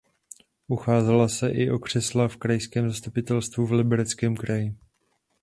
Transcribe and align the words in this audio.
Ucházela 0.67 1.29
se 1.29 1.49
i 1.51 1.71
o 1.71 1.79
křesla 1.79 2.27
v 2.27 2.37
krajském 2.37 2.87
zastupitelstvu 2.89 3.65
v 3.65 3.71
Libereckém 3.71 4.35
kraji. 4.35 4.75